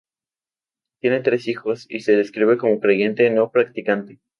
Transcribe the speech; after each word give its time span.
Tiene 0.99 1.19
tres 1.19 1.47
hijos 1.47 1.85
y 1.87 1.99
se 1.99 2.17
describe 2.17 2.57
como 2.57 2.79
creyente 2.79 3.29
no 3.29 3.51
practicante. 3.51 4.19